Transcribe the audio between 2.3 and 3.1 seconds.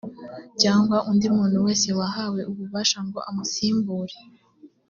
ububasha